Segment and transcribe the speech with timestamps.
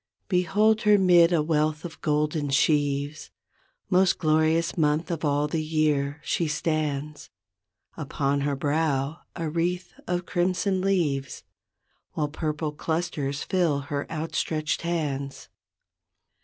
[0.29, 3.29] Behold her 'mid a wealth of golden sheaves,
[3.87, 7.29] Most glorious month of all the year, she stands.
[7.95, 11.43] Upon her brow a wreath of crimson leaves.
[12.13, 15.49] While purple clusters fill her outstretched hands.